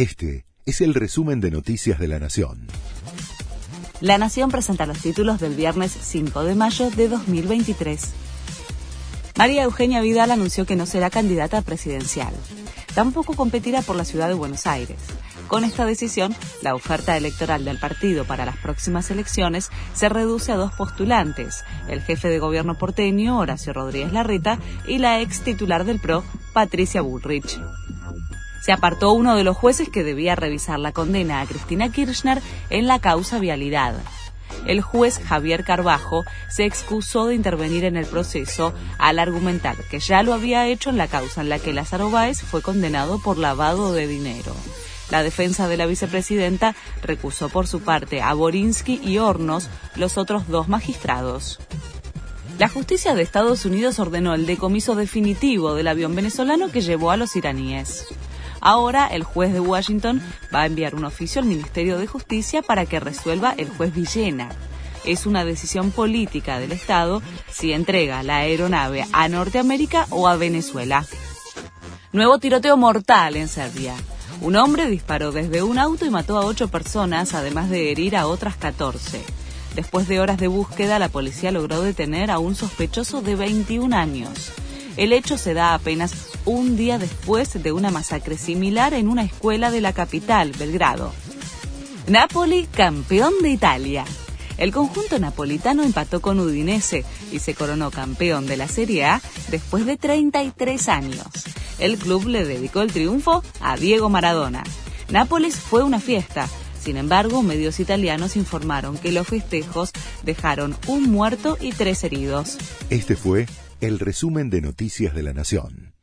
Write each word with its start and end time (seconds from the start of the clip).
Este 0.00 0.46
es 0.64 0.80
el 0.80 0.94
resumen 0.94 1.42
de 1.42 1.50
Noticias 1.50 1.98
de 1.98 2.08
la 2.08 2.18
Nación. 2.18 2.68
La 4.00 4.16
Nación 4.16 4.50
presenta 4.50 4.86
los 4.86 4.98
títulos 4.98 5.40
del 5.40 5.54
viernes 5.54 5.92
5 5.92 6.42
de 6.42 6.54
mayo 6.54 6.90
de 6.90 7.06
2023. 7.06 8.08
María 9.36 9.64
Eugenia 9.64 10.00
Vidal 10.00 10.30
anunció 10.30 10.64
que 10.64 10.74
no 10.74 10.86
será 10.86 11.10
candidata 11.10 11.60
presidencial. 11.60 12.32
Tampoco 12.94 13.34
competirá 13.34 13.82
por 13.82 13.94
la 13.94 14.06
ciudad 14.06 14.28
de 14.28 14.32
Buenos 14.32 14.66
Aires. 14.66 14.96
Con 15.48 15.64
esta 15.64 15.84
decisión, 15.84 16.34
la 16.62 16.74
oferta 16.74 17.14
electoral 17.18 17.66
del 17.66 17.78
partido 17.78 18.24
para 18.24 18.46
las 18.46 18.56
próximas 18.56 19.10
elecciones 19.10 19.68
se 19.92 20.08
reduce 20.08 20.50
a 20.50 20.56
dos 20.56 20.72
postulantes, 20.72 21.62
el 21.88 22.00
jefe 22.00 22.28
de 22.28 22.38
gobierno 22.38 22.78
porteño, 22.78 23.38
Horacio 23.38 23.74
Rodríguez 23.74 24.14
Larreta, 24.14 24.58
y 24.88 24.96
la 24.96 25.20
ex 25.20 25.40
titular 25.40 25.84
del 25.84 26.00
PRO, 26.00 26.24
Patricia 26.54 27.02
Bullrich. 27.02 27.60
Se 28.60 28.72
apartó 28.72 29.12
uno 29.12 29.36
de 29.36 29.44
los 29.44 29.56
jueces 29.56 29.88
que 29.88 30.04
debía 30.04 30.36
revisar 30.36 30.78
la 30.78 30.92
condena 30.92 31.40
a 31.40 31.46
Cristina 31.46 31.90
Kirchner 31.90 32.42
en 32.68 32.86
la 32.86 32.98
causa 32.98 33.38
vialidad. 33.38 33.94
El 34.66 34.82
juez 34.82 35.18
Javier 35.18 35.64
Carbajo 35.64 36.24
se 36.48 36.64
excusó 36.64 37.26
de 37.26 37.34
intervenir 37.34 37.84
en 37.84 37.96
el 37.96 38.06
proceso 38.06 38.74
al 38.98 39.18
argumentar 39.18 39.76
que 39.90 40.00
ya 40.00 40.22
lo 40.22 40.34
había 40.34 40.66
hecho 40.66 40.90
en 40.90 40.98
la 40.98 41.08
causa 41.08 41.40
en 41.40 41.48
la 41.48 41.58
que 41.58 41.72
Lázaro 41.72 42.10
Báez 42.10 42.42
fue 42.42 42.60
condenado 42.60 43.20
por 43.20 43.38
lavado 43.38 43.92
de 43.92 44.06
dinero. 44.06 44.54
La 45.10 45.22
defensa 45.22 45.66
de 45.66 45.76
la 45.76 45.86
vicepresidenta 45.86 46.76
recusó 47.02 47.48
por 47.48 47.66
su 47.66 47.80
parte 47.80 48.22
a 48.22 48.32
Borinsky 48.34 49.00
y 49.02 49.18
Hornos, 49.18 49.68
los 49.96 50.18
otros 50.18 50.46
dos 50.48 50.68
magistrados. 50.68 51.58
La 52.58 52.68
justicia 52.68 53.14
de 53.14 53.22
Estados 53.22 53.64
Unidos 53.64 53.98
ordenó 53.98 54.34
el 54.34 54.46
decomiso 54.46 54.94
definitivo 54.94 55.74
del 55.74 55.88
avión 55.88 56.14
venezolano 56.14 56.70
que 56.70 56.82
llevó 56.82 57.10
a 57.10 57.16
los 57.16 57.34
iraníes. 57.34 58.06
Ahora 58.60 59.06
el 59.06 59.24
juez 59.24 59.52
de 59.52 59.60
Washington 59.60 60.22
va 60.54 60.62
a 60.62 60.66
enviar 60.66 60.94
un 60.94 61.04
oficio 61.04 61.40
al 61.40 61.48
Ministerio 61.48 61.98
de 61.98 62.06
Justicia 62.06 62.62
para 62.62 62.86
que 62.86 63.00
resuelva 63.00 63.54
el 63.56 63.68
juez 63.70 63.94
Villena. 63.94 64.50
Es 65.04 65.24
una 65.24 65.44
decisión 65.44 65.90
política 65.90 66.58
del 66.58 66.72
Estado 66.72 67.22
si 67.50 67.72
entrega 67.72 68.22
la 68.22 68.38
aeronave 68.38 69.06
a 69.12 69.28
Norteamérica 69.28 70.06
o 70.10 70.28
a 70.28 70.36
Venezuela. 70.36 71.06
Nuevo 72.12 72.38
tiroteo 72.38 72.76
mortal 72.76 73.36
en 73.36 73.48
Serbia. 73.48 73.94
Un 74.42 74.56
hombre 74.56 74.88
disparó 74.88 75.32
desde 75.32 75.62
un 75.62 75.78
auto 75.78 76.04
y 76.04 76.10
mató 76.10 76.38
a 76.38 76.44
ocho 76.44 76.68
personas, 76.68 77.34
además 77.34 77.70
de 77.70 77.90
herir 77.90 78.16
a 78.16 78.26
otras 78.26 78.56
14. 78.56 79.22
Después 79.74 80.08
de 80.08 80.18
horas 80.18 80.38
de 80.38 80.48
búsqueda, 80.48 80.98
la 80.98 81.08
policía 81.08 81.52
logró 81.52 81.82
detener 81.82 82.30
a 82.30 82.38
un 82.38 82.56
sospechoso 82.56 83.22
de 83.22 83.36
21 83.36 83.94
años. 83.94 84.52
El 84.96 85.12
hecho 85.12 85.38
se 85.38 85.54
da 85.54 85.74
apenas 85.74 86.29
un 86.52 86.76
día 86.76 86.98
después 86.98 87.62
de 87.62 87.72
una 87.72 87.90
masacre 87.90 88.36
similar 88.36 88.94
en 88.94 89.08
una 89.08 89.22
escuela 89.22 89.70
de 89.70 89.80
la 89.80 89.92
capital, 89.92 90.52
Belgrado. 90.58 91.12
Napoli, 92.06 92.66
campeón 92.66 93.34
de 93.42 93.50
Italia. 93.50 94.04
El 94.58 94.72
conjunto 94.72 95.18
napolitano 95.18 95.82
empató 95.82 96.20
con 96.20 96.38
Udinese 96.38 97.04
y 97.32 97.38
se 97.38 97.54
coronó 97.54 97.90
campeón 97.90 98.46
de 98.46 98.56
la 98.56 98.68
Serie 98.68 99.04
A 99.04 99.22
después 99.50 99.86
de 99.86 99.96
33 99.96 100.88
años 100.88 101.26
el 101.80 101.96
club 101.96 102.26
le 102.26 102.44
dedicó 102.44 102.82
el 102.82 102.92
triunfo 102.92 103.42
a 103.60 103.76
Diego 103.76 104.08
Maradona. 104.08 104.62
Nápoles 105.10 105.56
fue 105.56 105.82
una 105.82 105.98
fiesta. 105.98 106.48
Sin 106.78 106.96
embargo, 106.96 107.42
medios 107.42 107.80
italianos 107.80 108.36
informaron 108.36 108.96
que 108.96 109.12
los 109.12 109.26
festejos 109.26 109.90
dejaron 110.22 110.76
un 110.86 111.10
muerto 111.10 111.58
y 111.60 111.72
tres 111.72 112.04
heridos. 112.04 112.58
Este 112.90 113.16
fue 113.16 113.46
el 113.80 113.98
resumen 113.98 114.50
de 114.50 114.60
Noticias 114.60 115.14
de 115.14 115.22
la 115.22 115.32
Nación. 115.32 115.94